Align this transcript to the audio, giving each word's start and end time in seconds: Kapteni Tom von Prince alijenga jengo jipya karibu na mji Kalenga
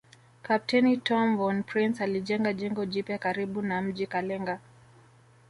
Kapteni 0.45 0.97
Tom 0.97 1.37
von 1.37 1.63
Prince 1.63 2.03
alijenga 2.03 2.53
jengo 2.53 2.85
jipya 2.85 3.17
karibu 3.17 3.61
na 3.61 3.81
mji 3.81 4.07
Kalenga 4.07 4.59